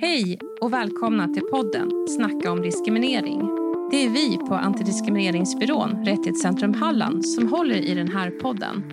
[0.00, 3.40] Hej och välkomna till podden Snacka om diskriminering.
[3.90, 8.84] Det är vi på Antidiskrimineringsbyrån Rättighetscentrum Halland som håller i den här podden.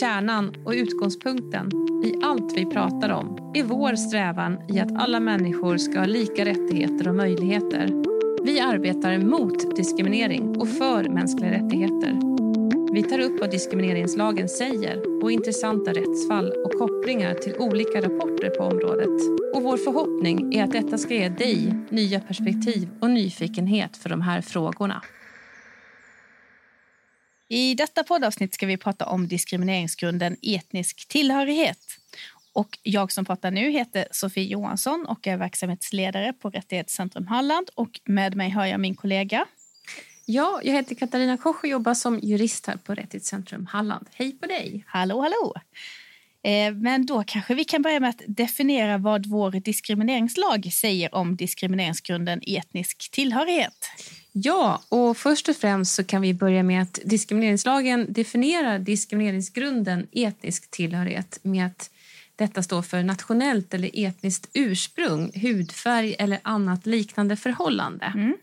[0.00, 1.70] Kärnan och utgångspunkten
[2.04, 6.44] i allt vi pratar om är vår strävan i att alla människor ska ha lika
[6.44, 8.02] rättigheter och möjligheter.
[8.44, 12.30] Vi arbetar mot diskriminering och för mänskliga rättigheter.
[12.92, 16.72] Vi tar upp vad diskrimineringslagen säger och intressanta rättsfall och
[17.10, 19.40] kopplingar till olika rapporter på området.
[19.54, 24.20] Och vår förhoppning är att detta ska ge dig nya perspektiv och nyfikenhet för de
[24.20, 25.02] här frågorna.
[27.48, 31.78] I detta poddavsnitt ska vi prata om diskrimineringsgrunden etnisk tillhörighet.
[32.52, 37.70] Och jag som pratar nu heter Sofie Johansson och är verksamhetsledare på Rättighetscentrum Halland.
[37.74, 39.46] Och med mig har jag min kollega
[40.26, 44.06] Ja, jag heter Katarina Koch och jobbar som jurist här på Rättighetscentrum Halland.
[44.12, 44.84] Hej på dig!
[44.86, 45.54] Hallå, hallå!
[46.42, 51.36] Eh, men då kanske vi kan börja med att definiera vad vår diskrimineringslag säger om
[51.36, 53.90] diskrimineringsgrunden etnisk tillhörighet.
[54.32, 60.70] Ja, och först och främst så kan vi börja med att diskrimineringslagen definierar diskrimineringsgrunden etnisk
[60.70, 61.90] tillhörighet med att
[62.36, 68.12] detta står för nationellt eller etniskt ursprung, hudfärg eller annat liknande förhållande.
[68.14, 68.36] Mm.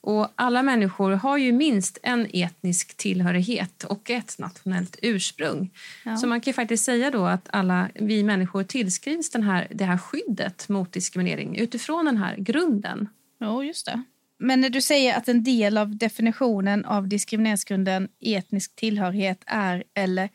[0.00, 5.70] Och alla människor har ju minst en etnisk tillhörighet och ett nationellt ursprung.
[6.04, 6.16] Ja.
[6.16, 9.98] Så man kan faktiskt säga då att alla vi människor tillskrivs den här, det här
[9.98, 13.08] skyddet mot diskriminering utifrån den här grunden.
[13.38, 14.02] Ja, just det.
[14.38, 20.28] Men när du säger att en del av definitionen av diskrimineringsgrunden etnisk tillhörighet är eller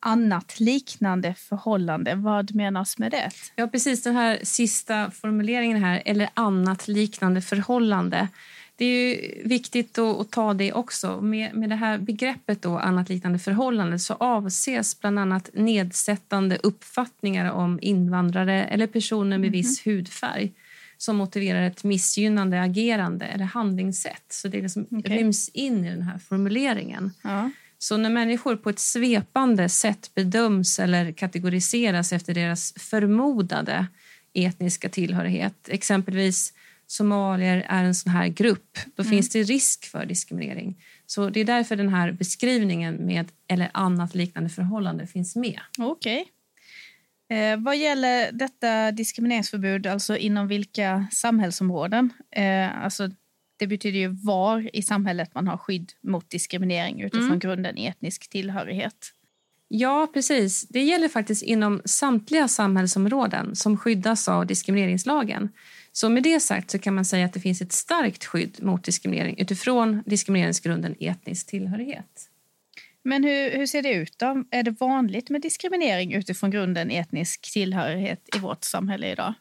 [0.00, 2.14] annat liknande förhållande.
[2.14, 3.30] Vad menas med det?
[3.56, 8.28] Ja, precis den här sista formuleringen här, eller annat liknande förhållande
[8.76, 11.20] det är viktigt att, ta det också.
[11.20, 17.52] Med, med det här begreppet då, annat liknande förhållande så avses bland annat nedsättande uppfattningar
[17.52, 19.52] om invandrare eller personer med mm.
[19.52, 20.52] viss hudfärg
[20.98, 24.24] som motiverar ett missgynnande agerande eller handlingssätt.
[24.28, 25.18] Så det liksom okay.
[25.18, 27.10] ryms in i den här formuleringen.
[27.22, 27.50] Ja.
[27.78, 33.86] Så när människor på ett svepande sätt bedöms eller kategoriseras efter deras förmodade
[34.34, 36.52] etniska tillhörighet, exempelvis
[36.92, 39.10] somalier är en sån här grupp, då mm.
[39.10, 40.82] finns det risk för diskriminering.
[41.06, 45.60] Så det är därför den här beskrivningen med eller annat liknande förhållande finns med.
[45.78, 46.24] Okej.
[47.28, 47.38] Okay.
[47.38, 52.10] Eh, vad gäller detta diskrimineringsförbud, alltså inom vilka samhällsområden?
[52.30, 53.08] Eh, alltså,
[53.58, 57.38] det betyder ju var i samhället man har skydd mot diskriminering utifrån mm.
[57.38, 59.12] grunden etnisk tillhörighet.
[59.68, 60.68] Ja, precis.
[60.68, 65.48] Det gäller faktiskt inom samtliga samhällsområden som skyddas av diskrimineringslagen.
[65.92, 68.84] Så med det sagt så kan man säga att det finns ett starkt skydd mot
[68.84, 72.28] diskriminering utifrån diskrimineringsgrunden etnisk tillhörighet.
[73.04, 74.44] Men hur, hur ser det ut då?
[74.50, 79.34] Är det vanligt med diskriminering utifrån grunden etnisk tillhörighet i vårt samhälle idag?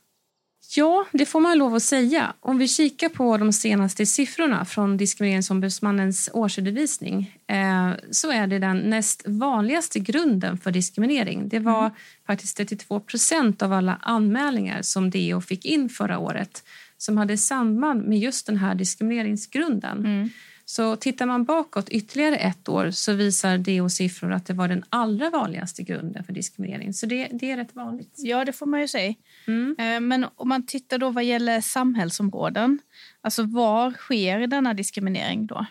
[0.69, 2.33] Ja, det får man lov att säga.
[2.39, 8.77] Om vi kikar på de senaste siffrorna från Diskrimineringsombudsmannens årsredovisning eh, så är det den
[8.77, 11.49] näst vanligaste grunden för diskriminering.
[11.49, 11.91] Det var mm.
[12.27, 16.63] faktiskt 32 procent av alla anmälningar som DO fick in förra året
[16.97, 19.97] som hade samband med just den här diskrimineringsgrunden.
[19.97, 20.29] Mm.
[20.71, 25.29] Så tittar man bakåt ytterligare ett år så visar DO-siffror att det var den allra
[25.29, 26.93] vanligaste grunden för diskriminering.
[26.93, 28.13] Så det, det är rätt vanligt.
[28.17, 29.13] Ja, det får man ju säga.
[29.47, 29.75] Mm.
[29.79, 32.79] Eh, men om man tittar då vad gäller samhällsområden,
[33.21, 35.65] alltså var sker denna diskriminering då?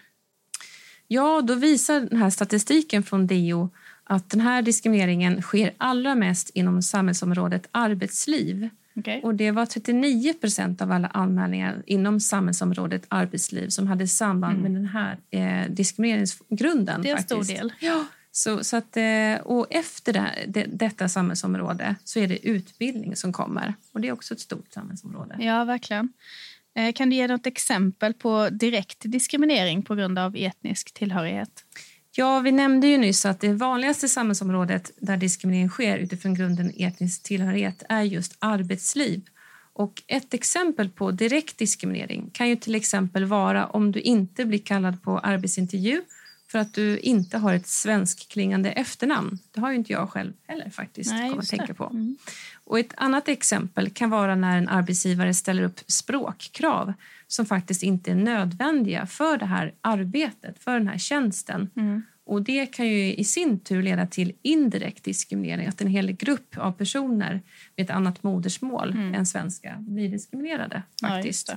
[1.08, 3.70] Ja, då visar den här statistiken från DO
[4.04, 8.68] att den här diskrimineringen sker allra mest inom samhällsområdet arbetsliv.
[8.94, 9.20] Okay.
[9.20, 14.72] Och det var 39 procent av alla anmälningar inom samhällsområdet arbetsliv som hade samband mm.
[14.72, 17.02] med den här eh, diskrimineringsgrunden.
[17.02, 17.72] Det är en stor del.
[17.80, 18.04] Ja.
[18.32, 23.32] Så, så att, eh, och efter det, det, detta samhällsområde så är det utbildning som
[23.32, 23.74] kommer.
[23.92, 25.36] Och Det är också ett stort samhällsområde.
[25.38, 26.12] Ja, verkligen.
[26.76, 31.64] Eh, kan du ge något exempel på direkt diskriminering på grund av etnisk tillhörighet?
[32.16, 37.22] Ja, vi nämnde ju nyss att det vanligaste samhällsområdet där diskriminering sker utifrån grunden etnisk
[37.22, 39.22] tillhörighet är just arbetsliv.
[39.72, 44.59] Och ett exempel på direkt diskriminering kan ju till exempel vara om du inte blir
[44.59, 46.03] kallad på arbetsintervju
[46.50, 49.38] för att du inte har ett svenskklingande efternamn.
[49.50, 51.12] Det har ju inte jag själv heller faktiskt.
[51.12, 51.84] Nej, att tänka på.
[51.84, 52.16] Mm.
[52.64, 56.92] Och ett annat exempel kan vara när en arbetsgivare ställer upp språkkrav
[57.26, 61.70] som faktiskt inte är nödvändiga för det här arbetet, för den här tjänsten.
[61.76, 62.02] Mm.
[62.24, 66.58] Och Det kan ju i sin tur leda till indirekt diskriminering, att en hel grupp
[66.58, 67.42] av personer
[67.76, 69.14] med ett annat modersmål mm.
[69.14, 70.82] än svenska blir diskriminerade.
[71.03, 71.48] faktiskt.
[71.48, 71.56] Ja,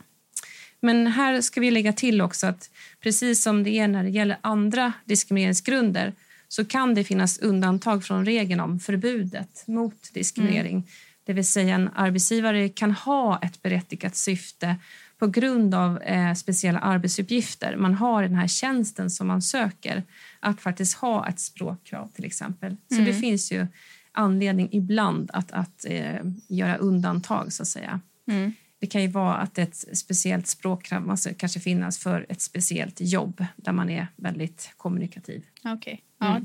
[0.83, 2.69] Men här ska vi lägga till också att
[2.99, 6.13] precis som det är när det gäller andra diskrimineringsgrunder
[6.47, 10.71] så kan det finnas undantag från regeln om förbudet mot diskriminering.
[10.71, 10.83] Mm.
[11.25, 14.75] Det vill säga en arbetsgivare kan ha ett berättigat syfte
[15.19, 20.03] på grund av eh, speciella arbetsuppgifter man har i den här tjänsten som man söker.
[20.39, 22.77] Att faktiskt ha ett språkkrav till exempel.
[22.87, 23.05] Så mm.
[23.05, 23.67] det finns ju
[24.11, 27.99] anledning ibland att, att eh, göra undantag så att säga.
[28.27, 28.53] Mm.
[28.83, 33.45] Det kan ju vara att ett speciellt språkkrav måste kanske finnas för ett speciellt jobb
[33.55, 35.45] där man är väldigt kommunikativ.
[35.59, 35.73] Okej.
[35.75, 35.97] Okay.
[36.19, 36.41] Ja.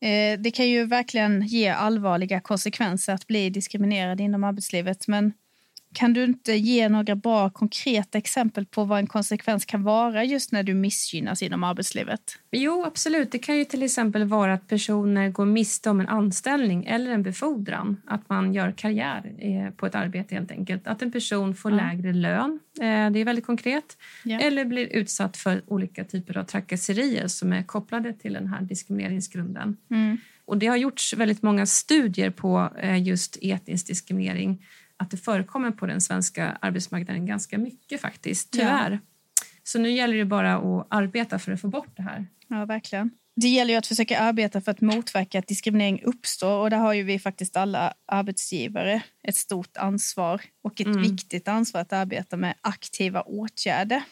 [0.00, 0.36] Mm.
[0.36, 5.08] Eh, det kan ju verkligen ge allvarliga konsekvenser att bli diskriminerad inom arbetslivet.
[5.08, 5.32] Men
[5.94, 10.52] kan du inte ge några bra konkreta exempel på vad en konsekvens kan vara just
[10.52, 12.38] när du missgynnas inom arbetslivet?
[12.50, 13.32] Jo, absolut.
[13.32, 17.22] Det kan ju till exempel vara att personer går miste om en anställning eller en
[17.22, 18.02] befordran.
[18.06, 20.86] Att man gör karriär eh, på ett arbete helt enkelt.
[20.86, 21.76] Att en person får ja.
[21.76, 23.96] lägre lön, eh, det är väldigt konkret.
[24.24, 24.40] Ja.
[24.40, 29.76] Eller blir utsatt för olika typer av trakasserier som är kopplade till den här diskrimineringsgrunden.
[29.90, 30.18] Mm.
[30.46, 34.62] Och det har gjorts väldigt många studier på eh, just etnisk diskriminering
[35.04, 38.90] att det förekommer på den svenska arbetsmarknaden ganska mycket faktiskt, tyvärr.
[38.90, 38.98] Ja.
[39.62, 42.26] Så nu gäller det bara att arbeta för att få bort det här.
[42.48, 43.10] Ja, verkligen.
[43.36, 46.92] Det gäller ju att försöka arbeta för att motverka att diskriminering uppstår och där har
[46.92, 51.02] ju vi faktiskt alla arbetsgivare ett stort ansvar och ett mm.
[51.02, 54.02] viktigt ansvar att arbeta med aktiva åtgärder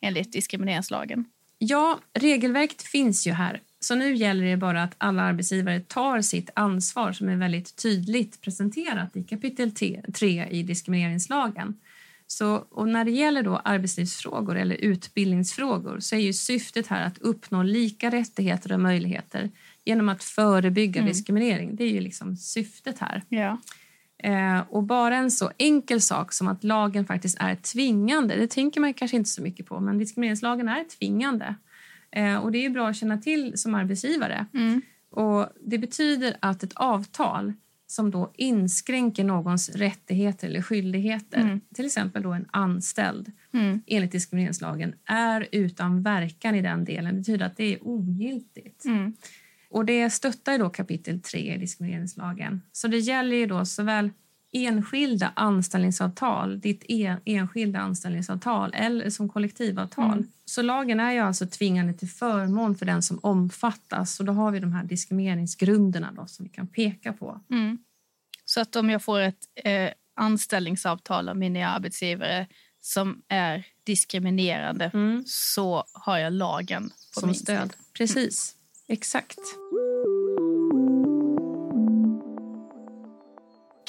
[0.00, 1.24] enligt diskrimineringslagen.
[1.58, 6.50] Ja, regelverket finns ju här så nu gäller det bara att alla arbetsgivare tar sitt
[6.54, 9.72] ansvar som är väldigt tydligt presenterat i kapitel
[10.14, 11.78] 3 i diskrimineringslagen.
[12.26, 17.18] Så, och när det gäller då arbetslivsfrågor eller utbildningsfrågor så är ju syftet här att
[17.18, 19.50] uppnå lika rättigheter och möjligheter
[19.84, 21.12] genom att förebygga mm.
[21.12, 21.76] diskriminering.
[21.76, 23.22] Det är ju liksom syftet här.
[23.28, 23.58] Ja.
[24.22, 28.80] Eh, och bara en så enkel sak som att lagen faktiskt är tvingande, det tänker
[28.80, 31.54] man kanske inte så mycket på, men diskrimineringslagen är tvingande.
[32.12, 34.46] Eh, och Det är bra att känna till som arbetsgivare.
[34.54, 34.82] Mm.
[35.10, 37.52] Och Det betyder att ett avtal
[37.86, 41.60] som då inskränker någons rättigheter eller skyldigheter, mm.
[41.74, 43.82] till exempel då en anställd mm.
[43.86, 47.14] enligt diskrimineringslagen, är utan verkan i den delen.
[47.14, 48.84] Det betyder att det är ogiltigt.
[48.84, 49.14] Mm.
[49.70, 52.62] Och Det stöttar då kapitel 3 i diskrimineringslagen.
[52.72, 54.10] Så det gäller ju då såväl
[54.52, 60.12] enskilda anställningsavtal, ditt en, enskilda anställningsavtal eller som kollektivavtal.
[60.12, 60.28] Mm.
[60.44, 64.50] Så lagen är ju alltså tvingande till förmån för den som omfattas och då har
[64.50, 67.40] vi de här diskrimineringsgrunderna då som vi kan peka på.
[67.50, 67.78] Mm.
[68.44, 72.46] Så att om jag får ett eh, anställningsavtal av min arbetsgivare
[72.80, 75.24] som är diskriminerande mm.
[75.26, 77.72] så har jag lagen på som min stöd.
[77.92, 78.54] Precis,
[78.88, 79.38] exakt.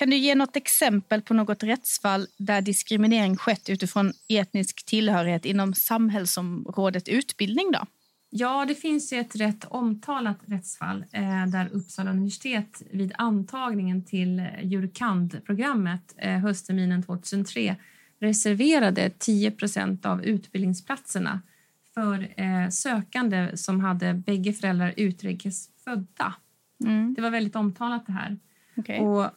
[0.01, 5.74] Kan du ge något exempel på något rättsfall där diskriminering skett utifrån etnisk tillhörighet inom
[5.74, 7.71] samhällsområdet utbildning?
[7.71, 7.86] Då?
[8.30, 16.15] Ja, det finns ett rätt omtalat rättsfall eh, där Uppsala universitet vid antagningen till jurkand-programmet
[16.18, 17.75] eh, höstterminen 2003
[18.19, 21.42] reserverade 10% av utbildningsplatserna
[21.94, 26.33] för eh, sökande som hade bägge föräldrar utrikes födda.
[26.83, 27.13] Mm.
[27.13, 28.38] Det var väldigt omtalat det här.
[28.75, 29.00] Okay.
[29.00, 29.31] Och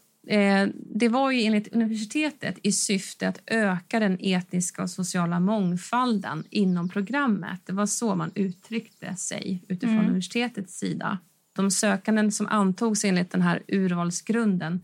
[0.77, 6.89] det var ju enligt universitetet i syfte att öka den etniska och sociala mångfalden inom
[6.89, 7.61] programmet.
[7.65, 10.07] Det var så man uttryckte sig utifrån mm.
[10.07, 11.19] universitetets sida.
[11.53, 14.81] De sökanden som antogs enligt den här urvalsgrunden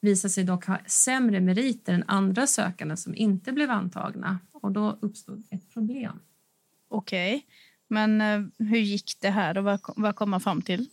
[0.00, 4.38] visade sig dock ha sämre meriter än andra sökande som inte blev antagna.
[4.52, 6.20] Och Då uppstod ett problem.
[6.88, 7.42] Okej, okay.
[7.88, 9.58] men eh, hur gick det här?
[9.58, 10.88] Och vad, vad kom man fram till?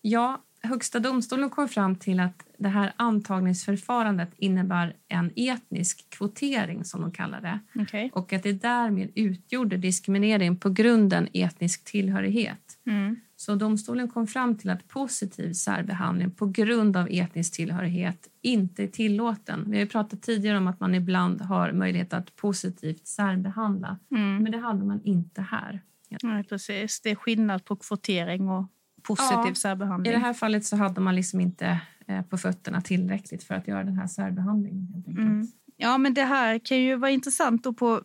[0.00, 7.00] Ja, Högsta domstolen kom fram till att det här antagningsförfarandet innebär en etnisk kvotering, som
[7.00, 7.82] de kallar det.
[7.82, 8.10] Okay.
[8.12, 12.78] Och att det därmed utgjorde diskriminering på grunden etnisk tillhörighet.
[12.86, 13.16] Mm.
[13.36, 18.88] Så domstolen kom fram till att positiv särbehandling på grund av etnisk tillhörighet inte är
[18.88, 19.64] tillåten.
[19.70, 23.98] Vi har pratat tidigare om att man ibland har möjlighet att positivt särbehandla.
[24.10, 24.42] Mm.
[24.42, 25.80] Men det hade man inte här.
[26.22, 27.00] Nej, precis.
[27.00, 28.64] Det är skillnad på kvotering och
[29.06, 30.12] positiv ja, särbehandling.
[30.12, 33.68] I det här fallet så hade man liksom inte eh, på fötterna tillräckligt för att
[33.68, 35.04] göra den här särbehandlingen.
[35.06, 35.46] Mm.
[35.76, 38.02] Ja, men det här kan ju vara intressant på,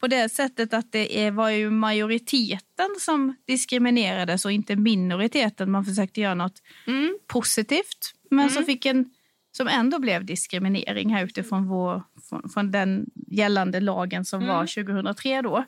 [0.00, 5.70] på det sättet att det var ju majoriteten som diskriminerades och inte minoriteten.
[5.70, 7.18] Man försökte göra något mm.
[7.26, 8.50] positivt, men mm.
[8.50, 9.10] som fick en
[9.56, 15.32] som ändå blev diskriminering här utifrån vår, från, från den gällande lagen som var 2003
[15.32, 15.42] mm.
[15.44, 15.64] då.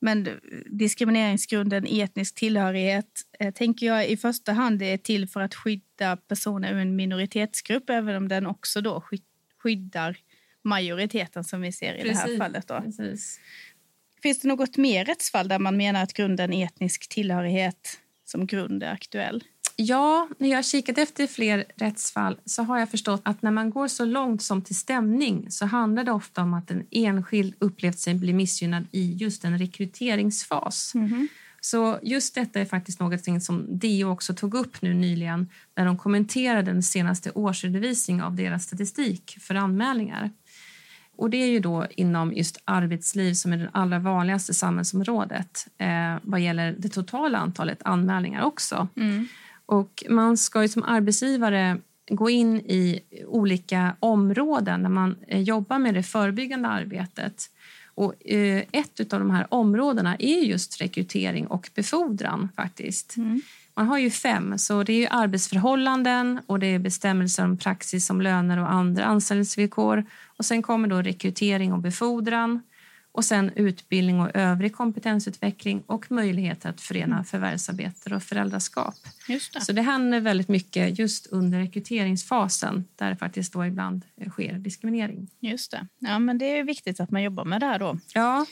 [0.00, 0.28] Men
[0.66, 6.72] diskrimineringsgrunden etnisk tillhörighet eh, tänker jag i första hand är till för att skydda personer
[6.72, 9.04] ur en minoritetsgrupp även om den också då
[9.62, 10.16] skyddar
[10.64, 12.68] majoriteten som vi ser i precis, det här fallet.
[12.68, 12.80] Då.
[12.80, 13.40] Precis.
[14.22, 18.92] Finns det något mer rättsfall där man menar att grunden etnisk tillhörighet som grund är
[18.92, 19.44] aktuell?
[19.80, 23.70] Ja, när jag har kikat efter fler rättsfall så har jag förstått att när man
[23.70, 27.98] går så långt som till stämning så handlar det ofta om att en enskild upplevt
[27.98, 30.94] sig bli missgynnad i just en rekryteringsfas.
[30.94, 31.28] Mm.
[31.60, 35.98] Så just detta är faktiskt något som DO också tog upp nu nyligen när de
[35.98, 40.30] kommenterade den senaste årsredovisningen av deras statistik för anmälningar.
[41.16, 46.16] Och Det är ju då inom just arbetsliv som är det allra vanligaste samhällsområdet eh,
[46.22, 48.88] vad gäller det totala antalet anmälningar också.
[48.96, 49.28] Mm.
[49.68, 51.78] Och man ska ju som arbetsgivare
[52.10, 57.50] gå in i olika områden när man eh, jobbar med det förebyggande arbetet.
[57.94, 62.48] Och eh, ett av de här områdena är just rekrytering och befordran.
[62.56, 63.16] faktiskt.
[63.16, 63.40] Mm.
[63.74, 68.20] Man har ju fem, så det är arbetsförhållanden och det är bestämmelser om praxis om
[68.20, 70.04] löner och andra anställningsvillkor.
[70.36, 72.62] Och sen kommer då rekrytering och befordran
[73.12, 77.24] och sen utbildning och övrig kompetensutveckling och möjligheter att förena mm.
[77.24, 78.94] förvärvsarbete och föräldraskap.
[79.28, 79.60] Det.
[79.60, 85.30] Så det händer väldigt mycket just under rekryteringsfasen där det faktiskt då ibland sker diskriminering.
[85.40, 85.86] Just det.
[85.98, 87.98] Ja, men det är viktigt att man jobbar med det här då.
[88.14, 88.46] Ja.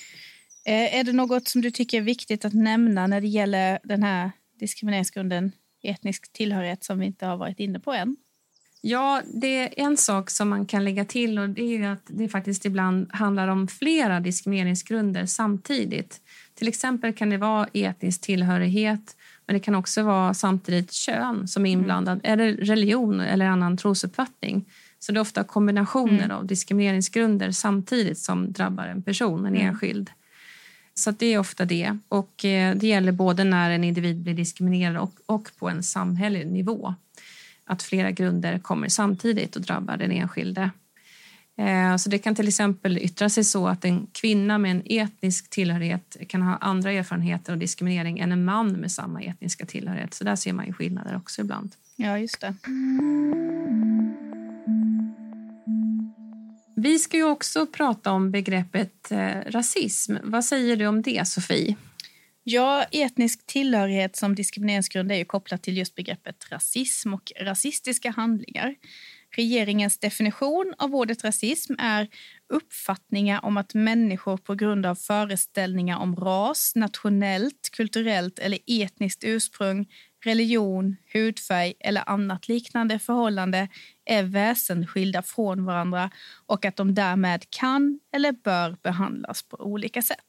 [0.66, 4.02] Eh, är det något som du tycker är viktigt att nämna när det gäller den
[4.02, 8.16] här diskrimineringsgrunden etnisk tillhörighet som vi inte har varit inne på än?
[8.88, 12.28] Ja, det är en sak som man kan lägga till och det är att det
[12.28, 16.20] faktiskt ibland handlar om flera diskrimineringsgrunder samtidigt.
[16.54, 19.16] Till exempel kan det vara etnisk tillhörighet
[19.46, 21.80] men det kan också vara samtidigt kön som är mm.
[21.80, 22.32] inblandad mm.
[22.32, 24.64] eller religion eller annan trosuppfattning.
[24.98, 26.36] Så det är ofta kombinationer mm.
[26.36, 29.66] av diskrimineringsgrunder samtidigt som drabbar en person, en mm.
[29.66, 30.10] enskild.
[30.94, 31.98] Så det är ofta det.
[32.08, 36.46] Och eh, det gäller både när en individ blir diskriminerad och, och på en samhällelig
[36.46, 36.94] nivå
[37.66, 40.70] att flera grunder kommer samtidigt och drabbar den enskilde.
[41.58, 45.50] Eh, så det kan till exempel yttra sig så att en kvinna med en etnisk
[45.50, 50.14] tillhörighet kan ha andra erfarenheter av diskriminering än en man med samma etniska tillhörighet.
[50.14, 51.74] Så där ser man ju skillnader också ibland.
[51.96, 52.54] Ja, just det.
[56.76, 60.16] Vi ska ju också prata om begreppet eh, rasism.
[60.22, 61.76] Vad säger du om det, Sofie?
[62.48, 68.74] Ja, etnisk tillhörighet som diskrimineringsgrund är ju kopplat till just begreppet rasism och rasistiska handlingar.
[69.36, 72.08] Regeringens definition av ordet rasism är
[72.48, 79.86] uppfattningar om att människor på grund av föreställningar om ras, nationellt, kulturellt eller etniskt ursprung,
[80.24, 83.68] religion, hudfärg eller annat liknande förhållande
[84.04, 86.10] är väsensskilda från varandra
[86.46, 90.25] och att de därmed kan eller bör behandlas på olika sätt.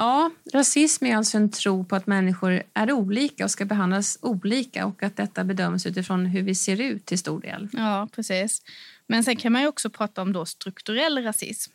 [0.00, 4.86] Ja, rasism är alltså en tro på att människor är olika och ska behandlas olika
[4.86, 7.68] och att detta bedöms utifrån hur vi ser ut till stor del.
[7.72, 8.62] Ja, precis.
[9.06, 11.72] Men sen kan man också prata om då strukturell rasism.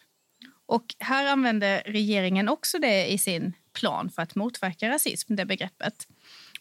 [0.65, 6.07] Och här använder regeringen också det i sin plan för att motverka rasism, det begreppet.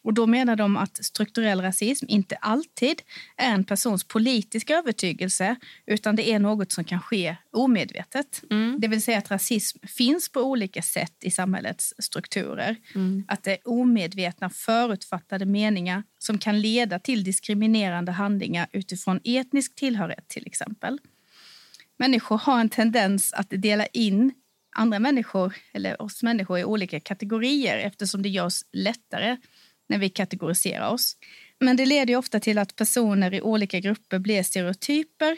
[0.05, 3.03] Och då menar de att strukturell rasism inte alltid
[3.37, 5.57] är en persons politiska övertygelse
[5.87, 8.43] utan det är något som kan ske omedvetet.
[8.51, 8.81] Mm.
[8.81, 12.77] Det vill säga att rasism finns på olika sätt i samhällets strukturer.
[12.95, 13.25] Mm.
[13.29, 20.29] Att det är omedvetna förutfattade meningar som kan leda till diskriminerande handlingar utifrån etnisk tillhörighet
[20.29, 20.99] till exempel.
[21.99, 24.33] Människor har en tendens att dela in
[24.75, 29.37] andra människor eller oss människor i olika kategorier eftersom det görs lättare
[29.89, 31.17] när vi kategoriserar oss.
[31.61, 35.37] Men det leder ofta till att personer i olika grupper blir stereotyper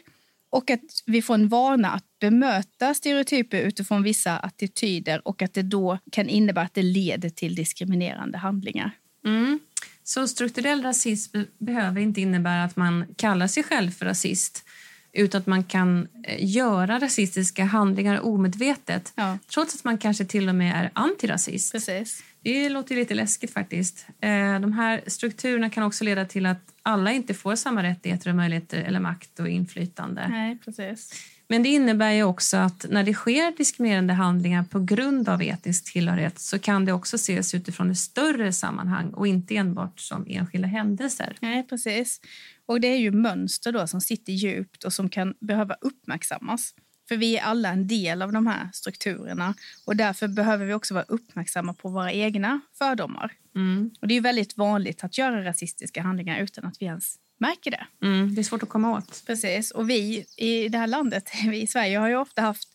[0.51, 5.63] och att vi får en vana att bemöta stereotyper utifrån vissa attityder och att det
[5.63, 8.91] då kan innebära att det leder till diskriminerande handlingar.
[9.25, 9.61] Mm.
[10.05, 14.65] Så strukturell rasism behöver inte innebära att man kallar sig själv för rasist
[15.13, 19.39] utan att man kan eh, göra rasistiska handlingar omedvetet ja.
[19.47, 21.73] trots att man kanske till och med är antirasist.
[21.73, 22.23] Precis.
[22.47, 24.07] Det låter lite läskigt faktiskt.
[24.21, 28.37] Eh, de här strukturerna kan också leda till att alla inte får samma rättigheter och
[28.37, 30.29] möjligheter eller makt och inflytande.
[30.29, 31.13] Nej, precis.
[31.49, 35.93] Men det innebär ju också att när det sker diskriminerande handlingar på grund av etnisk
[35.93, 40.69] tillhörighet så kan det också ses utifrån ett större sammanhang och inte enbart som enskilda
[40.69, 41.37] händelser.
[41.41, 42.21] Nej, precis.
[42.67, 46.75] Och det är ju mönster då som sitter djupt och som kan behöva uppmärksammas.
[47.09, 50.95] För vi är alla en del av de här strukturerna och därför behöver vi också
[50.95, 53.33] vara uppmärksamma på våra egna fördomar.
[53.55, 53.91] Mm.
[54.01, 57.87] Och det är väldigt vanligt att göra rasistiska handlingar utan att vi ens märker det.
[58.03, 59.23] Mm, det är svårt att komma åt.
[59.27, 59.71] Precis.
[59.71, 62.69] Och vi i det här landet, vi i Sverige, har ju ofta haft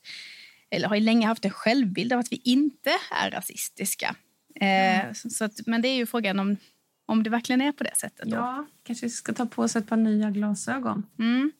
[0.69, 4.15] eller har länge haft en självbild av att vi inte är rasistiska.
[4.55, 5.07] Mm.
[5.07, 6.57] Eh, så att, men det är ju frågan om,
[7.05, 8.29] om det verkligen är på det sättet.
[8.29, 8.35] Då.
[8.35, 11.05] Ja, kanske ska ta på sig ett par nya glasögon.
[11.19, 11.51] Mm.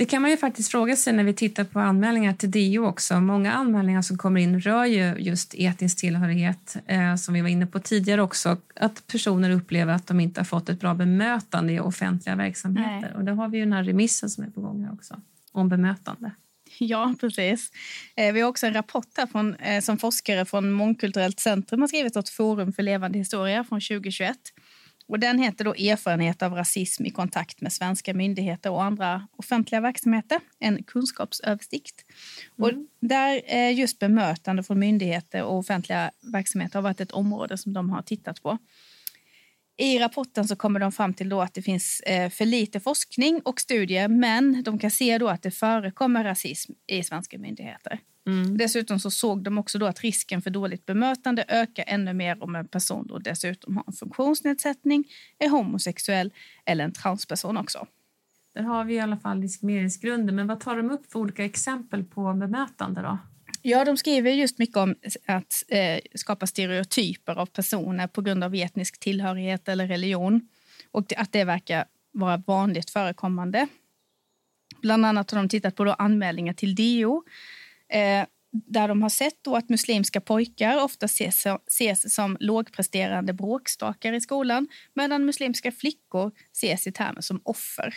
[0.00, 3.20] Det kan man ju faktiskt fråga sig när vi tittar på anmälningar till DO också.
[3.20, 7.66] Många anmälningar som kommer in rör ju just etnisk tillhörighet, eh, som vi var inne
[7.66, 8.56] på tidigare också.
[8.76, 13.00] Att personer upplever att de inte har fått ett bra bemötande i offentliga verksamheter.
[13.00, 13.14] Nej.
[13.14, 15.20] Och då har vi ju den här remissen som är på gång här också,
[15.52, 16.30] om bemötande.
[16.78, 17.70] Ja, precis.
[18.16, 21.88] Eh, vi har också en rapport här från, eh, som forskare från Mångkulturellt centrum har
[21.88, 24.36] skrivit åt Forum för levande historia från 2021.
[25.10, 29.80] Och den heter då Erfarenhet av rasism i kontakt med svenska myndigheter och andra offentliga
[29.80, 30.40] verksamheter.
[30.58, 32.04] En kunskapsöversikt.
[32.58, 32.70] Mm.
[32.70, 37.72] Och där är just bemötande från myndigheter och offentliga verksamheter har varit ett område som
[37.72, 38.58] de har tittat på.
[39.76, 43.40] I rapporten så kommer de fram till då att det finns eh, för lite forskning
[43.44, 47.98] och studier men de kan se då att det förekommer rasism i svenska myndigheter.
[48.26, 48.58] Mm.
[48.58, 52.54] Dessutom så såg de också då att risken för dåligt bemötande ökar ännu mer om
[52.56, 55.04] en person då dessutom har en funktionsnedsättning,
[55.38, 56.32] är homosexuell
[56.66, 57.86] eller en transperson också.
[58.54, 60.32] Där har vi i alla fall diskrimineringsgrunder.
[60.32, 63.18] Men vad tar de upp för olika exempel på bemötande då?
[63.62, 64.94] Ja, de skriver just mycket om
[65.26, 70.48] att eh, skapa stereotyper av personer på grund av etnisk tillhörighet eller religion
[70.90, 73.68] och att det verkar vara vanligt förekommande.
[74.82, 77.24] Bland annat har de tittat på då anmälningar till DO
[77.90, 84.12] eh, där de har sett då att muslimska pojkar ofta ses, ses som lågpresterande bråkstakar
[84.12, 87.94] i skolan medan muslimska flickor ses i termer som offer.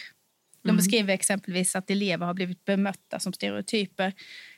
[0.61, 0.77] De mm.
[0.77, 4.13] beskriver exempelvis att elever har blivit bemötta som stereotyper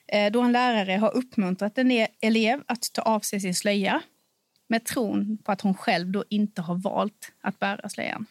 [0.07, 4.01] Eh, då en lärare har uppmuntrat en e- elev att ta av sig sin slöja
[4.67, 8.25] med tron på att hon själv då inte har valt att bära slöjan.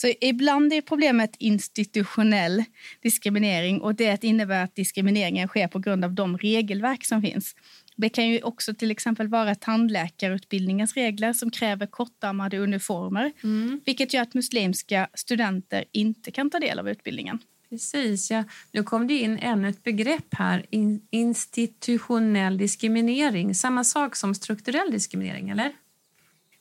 [0.00, 2.64] Så ibland är problemet institutionell
[3.02, 7.54] diskriminering och det innebär att diskrimineringen sker på grund av de regelverk som finns.
[7.96, 13.80] Det kan ju också till exempel vara tandläkarutbildningens regler som kräver kortärmade uniformer mm.
[13.86, 17.38] vilket gör att muslimska studenter inte kan ta del av utbildningen.
[17.70, 18.44] Precis, ja.
[18.72, 20.66] Nu kom det in ännu ett begrepp här,
[21.10, 23.54] institutionell diskriminering.
[23.54, 25.72] Samma sak som strukturell diskriminering, eller?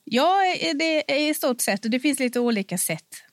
[0.03, 0.35] Ja,
[0.75, 1.91] det är i stort sett.
[1.91, 3.26] Det finns lite olika sätt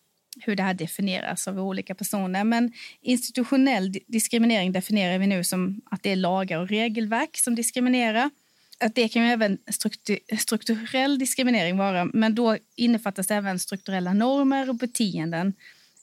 [0.44, 2.44] hur det här definieras av olika personer.
[2.44, 8.30] Men institutionell diskriminering definierar vi nu som att det är lagar och regelverk som diskriminerar.
[8.80, 9.58] Att det kan även
[10.38, 15.52] strukturell diskriminering vara, men då innefattas även strukturella normer och beteenden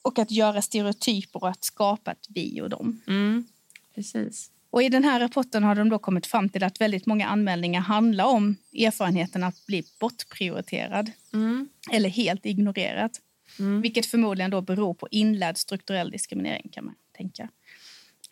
[0.01, 3.01] och att göra stereotyper och att skapa ett vi och dem.
[3.07, 3.47] Mm,
[3.95, 4.51] precis.
[4.69, 7.81] Och I den här rapporten har de då kommit fram till att väldigt många anmälningar
[7.81, 11.69] handlar om erfarenheten att bli bortprioriterad mm.
[11.91, 13.11] eller helt ignorerad.
[13.59, 13.81] Mm.
[13.81, 17.49] Vilket förmodligen då beror på inlärd strukturell diskriminering kan man tänka.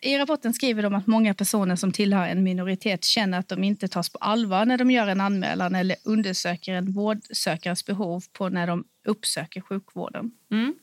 [0.02, 3.88] I rapporten skriver de att många personer som tillhör en minoritet känner att de inte
[3.88, 8.66] tas på allvar när de gör en anmälan eller undersöker en vårdsökares behov på när
[8.66, 10.30] de uppsöker sjukvården.
[10.52, 10.74] Mm.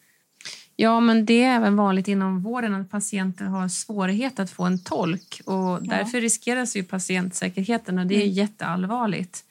[0.75, 4.83] Ja, men det är även vanligt inom vården att patienter har svårighet att få en
[4.83, 5.79] tolk och ja.
[5.81, 8.33] därför riskeras ju patientsäkerheten och det är mm.
[8.33, 9.45] jätteallvarligt.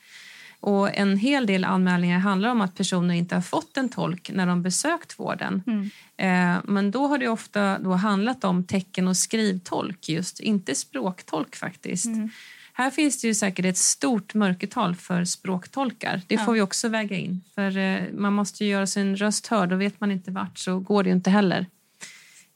[0.61, 4.47] Och en hel del anmälningar handlar om att personer inte har fått en tolk när
[4.47, 5.62] de besökt vården.
[5.66, 5.90] Mm.
[6.16, 11.57] Eh, men då har det ofta då handlat om tecken och skrivtolk just, inte språktolk
[11.57, 12.07] faktiskt.
[12.07, 12.31] Mm.
[12.73, 16.23] Här finns det ju säkert ett stort mörkertal för språktolkar.
[16.27, 16.53] Det får ja.
[16.53, 17.40] vi också väga in.
[17.55, 21.05] För eh, Man måste göra sin röst hörd och vet man inte vart så går
[21.05, 21.66] det inte heller.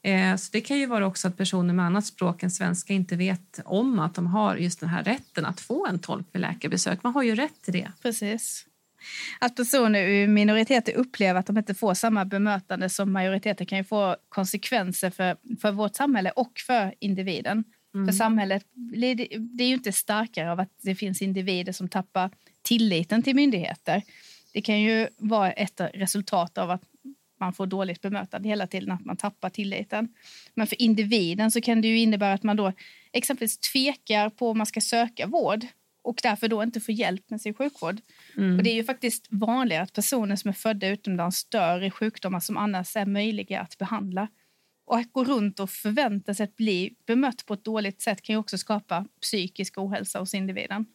[0.03, 3.15] Eh, så Det kan ju vara också att personer med annat språk än svenska inte
[3.15, 7.03] vet om att de har just den här rätten att få en tolk vid läkarbesök.
[7.03, 7.91] Man har ju rätt till det.
[8.01, 8.65] Precis.
[9.39, 13.83] Att personer ur minoriteter upplever att de inte får samma bemötande som majoriteter kan ju
[13.83, 17.63] få konsekvenser för, för vårt samhälle och för individen.
[17.93, 18.07] Mm.
[18.07, 22.29] För samhället det är ju inte starkare av att det finns individer som tappar
[22.61, 24.01] tilliten till myndigheter.
[24.53, 26.81] Det kan ju vara ett resultat av att
[27.41, 30.13] man får dåligt bemötande hela tiden, att man tappar tilliten.
[30.53, 32.73] Men för individen så kan det ju innebära att man då
[33.13, 35.65] exempelvis tvekar på om man ska söka vård
[36.03, 38.01] och därför då inte får hjälp med sin sjukvård.
[38.37, 38.57] Mm.
[38.57, 42.39] Och det är ju faktiskt vanligare att personer som är födda utomlands dör i sjukdomar
[42.39, 44.27] som annars är möjliga att behandla.
[44.85, 48.33] Och att gå runt och förvänta sig att bli bemött på ett dåligt sätt kan
[48.33, 50.85] ju också skapa psykisk ohälsa hos individen.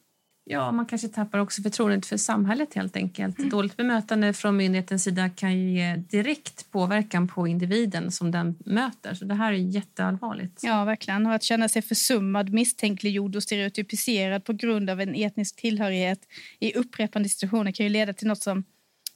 [0.49, 3.37] Ja, man kanske tappar också förtroendet för samhället helt enkelt.
[3.37, 3.49] Mm.
[3.49, 9.13] Dåligt bemötande från myndighetens sida kan ju ge direkt påverkan på individen som den möter.
[9.13, 10.59] Så det här är jätteallvarligt.
[10.63, 11.25] Ja, verkligen.
[11.25, 16.19] Och att känna sig försummad, misstänkliggjord och stereotypiserad på grund av en etnisk tillhörighet
[16.59, 18.63] i upprepande situationer kan ju leda till något som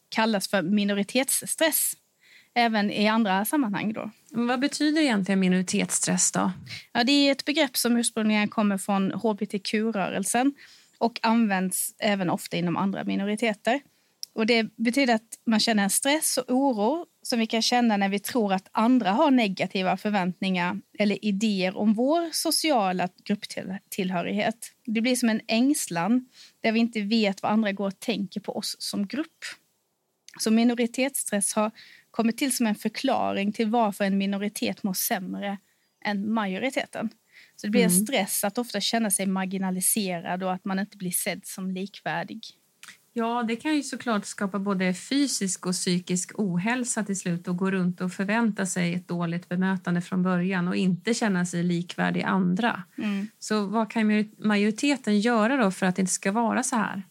[0.10, 1.94] kallas för minoritetsstress
[2.54, 3.94] även i andra sammanhang.
[3.94, 4.12] Då.
[4.30, 6.32] Vad betyder egentligen minoritetsstress?
[6.32, 6.52] då?
[6.94, 10.54] Ja, det är ett begrepp som ursprungligen kommer från hbtq-rörelsen
[11.02, 13.80] och används även ofta inom andra minoriteter.
[14.34, 18.10] Och Det betyder att man känner en stress och oro som vi kan känna när
[18.10, 24.72] vi tror att andra har negativa förväntningar eller idéer om vår sociala grupptillhörighet.
[24.86, 26.26] Det blir som en ängslan
[26.62, 29.40] där vi inte vet vad andra går och tänker på oss som grupp.
[30.40, 31.72] Så minoritetsstress har
[32.12, 35.58] kommit till som en förklaring till varför en minoritet mår sämre
[36.06, 37.10] än majoriteten.
[37.62, 38.06] Så det blir en mm.
[38.06, 42.42] stress att ofta känna sig marginaliserad och att man inte blir sedd som likvärdig.
[43.14, 47.72] Ja, det kan ju såklart skapa både fysisk och psykisk ohälsa till slut och gå
[47.72, 52.84] runt och förvänta sig ett dåligt bemötande från början och inte känna sig likvärdig andra.
[52.98, 53.28] Mm.
[53.40, 57.04] Så vad kan majoriteten göra då för att det inte ska vara så här?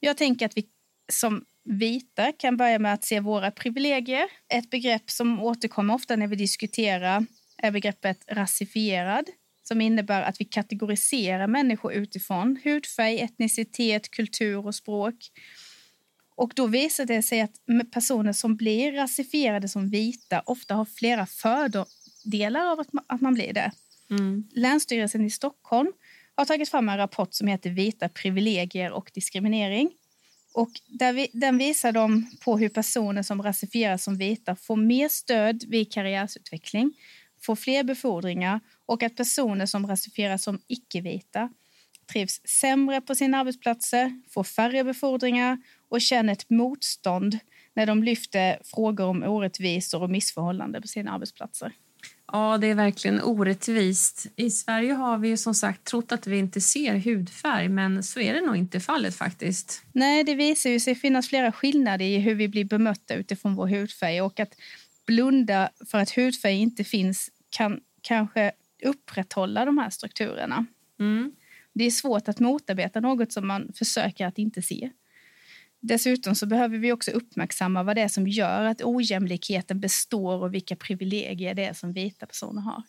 [0.00, 0.66] Jag tänker att vi
[1.12, 4.24] som vita kan börja med att se våra privilegier.
[4.48, 7.26] Ett begrepp som återkommer ofta när vi diskuterar
[7.58, 9.24] är begreppet rasifierad
[9.64, 15.14] som innebär att vi kategoriserar människor utifrån hudfärg, etnicitet, kultur och språk.
[16.36, 17.54] Och då visar det sig att
[17.92, 23.34] personer som blir rasifierade som vita ofta har flera fördelar av att man, att man
[23.34, 23.70] blir det.
[24.10, 24.48] Mm.
[24.52, 25.92] Länsstyrelsen i Stockholm
[26.34, 29.90] har tagit fram en rapport som heter Vita privilegier och diskriminering.
[30.54, 35.08] Och där vi, den visar de på hur personer som rasifieras som vita får mer
[35.08, 36.92] stöd vid karriärsutveckling,
[37.44, 41.50] får fler befordringar och att personer som rasifieras som icke-vita
[42.12, 47.38] trivs sämre på sina arbetsplatser, får färre befordringar och känner ett motstånd
[47.74, 51.72] när de lyfter frågor om orättvisor och missförhållanden på sina arbetsplatser.
[52.32, 54.26] Ja, det är verkligen orättvist.
[54.36, 58.34] I Sverige har vi som sagt trott att vi inte ser hudfärg, men så är
[58.34, 59.82] det nog inte fallet faktiskt.
[59.92, 63.66] Nej, det visar ju sig finnas flera skillnader i hur vi blir bemötta utifrån vår
[63.66, 64.54] hudfärg och att
[65.06, 68.52] blunda för att hudfärg inte finns kan kanske
[68.84, 70.66] upprätthålla de här strukturerna.
[71.00, 71.32] Mm.
[71.72, 74.90] Det är svårt att motarbeta något som man försöker att inte se.
[75.80, 80.54] Dessutom så behöver vi också uppmärksamma vad det är som gör att ojämlikheten består och
[80.54, 82.82] vilka privilegier det är som vita personer har.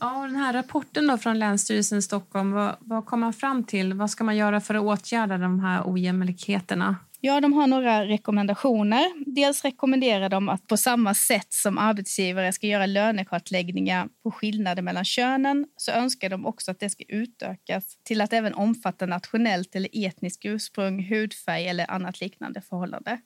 [0.00, 3.94] Ja, den här rapporten då från Länsstyrelsen i Stockholm, vad, vad kom man fram till?
[3.94, 6.96] Vad ska man göra för att åtgärda de här ojämlikheterna?
[7.24, 9.34] Ja, de har några rekommendationer.
[9.34, 15.04] Dels rekommenderar de att på samma sätt som arbetsgivare ska göra lönekartläggningar på skillnader mellan
[15.04, 19.90] könen så önskar de också att det ska utökas till att även omfatta nationellt eller
[19.92, 23.20] etniskt ursprung, hudfärg eller annat liknande förhållande.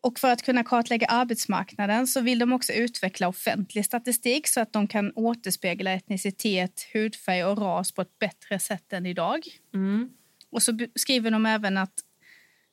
[0.00, 4.72] Och för att kunna kartlägga arbetsmarknaden så vill de också utveckla offentlig statistik så att
[4.72, 9.46] de kan återspegla etnicitet, hudfärg och ras på ett bättre sätt än idag.
[9.74, 10.10] Mm.
[10.50, 11.94] Och så skriver de även att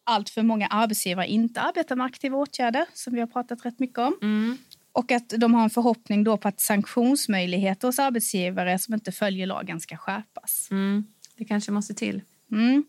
[0.04, 3.98] allt för många arbetsgivare inte arbetar med aktiva åtgärder, som vi har pratat rätt mycket
[3.98, 4.18] om.
[4.22, 4.58] Mm.
[4.92, 9.48] Och att de har en förhoppning då på att sanktionsmöjligheter hos arbetsgivare som inte följer
[9.48, 10.68] lagen ska skärpas.
[10.72, 11.06] Mm.
[11.38, 12.22] Det kanske måste till.
[12.52, 12.84] Mm.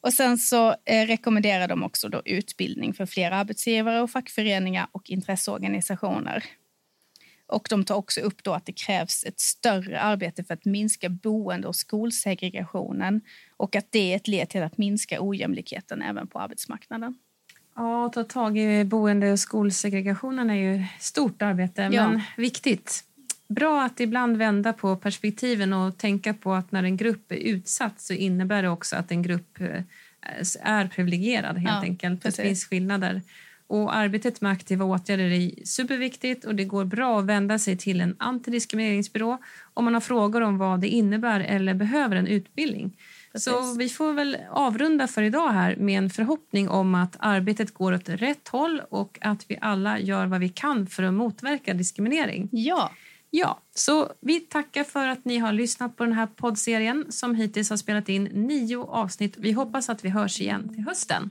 [0.00, 5.10] Och sen så eh, rekommenderar de också då utbildning för fler arbetsgivare och fackföreningar och
[5.10, 6.44] intresseorganisationer.
[7.48, 11.08] Och de tar också upp då att det krävs ett större arbete för att minska
[11.08, 13.20] boende och skolsegregationen
[13.56, 17.14] och att det är ett led till att minska ojämlikheten även på arbetsmarknaden.
[17.76, 22.08] Ja, att ta tag i boende och skolsegregationen är ju stort arbete, ja.
[22.08, 23.04] men viktigt.
[23.48, 28.00] Bra att ibland vända på perspektiven och tänka på att när en grupp är utsatt
[28.00, 29.82] så innebär det också att en grupp eh,
[30.62, 32.22] är privilegierad helt ja, enkelt.
[32.22, 33.22] Det finns skillnader.
[33.68, 38.00] Och arbetet med aktiva åtgärder är superviktigt och det går bra att vända sig till
[38.00, 39.38] en antidiskrimineringsbyrå
[39.74, 42.96] om man har frågor om vad det innebär eller behöver en utbildning.
[43.32, 43.52] Precis.
[43.52, 47.92] Så vi får väl avrunda för idag här med en förhoppning om att arbetet går
[47.92, 52.48] åt rätt håll och att vi alla gör vad vi kan för att motverka diskriminering.
[52.52, 52.90] Ja.
[53.30, 57.70] Ja, så vi tackar för att ni har lyssnat på den här poddserien som hittills
[57.70, 59.34] har spelat in nio avsnitt.
[59.38, 61.30] Vi hoppas att vi hörs igen till hösten.